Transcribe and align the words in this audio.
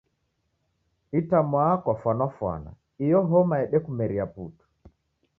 Itamwaa 1.19 1.73
kwafwanafwana 1.83 2.69
iyo 3.05 3.19
homa 3.29 3.55
yedekumeria 3.61 4.25
putu 4.33 4.65